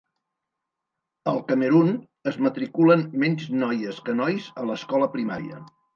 Al 1.33 1.37
Camerun 1.51 1.91
es 2.33 2.39
matriculen 2.47 3.03
menys 3.25 3.47
noies 3.65 4.01
que 4.09 4.17
nois 4.23 4.49
a 4.63 4.67
l'escola 4.71 5.15
primària. 5.19 5.63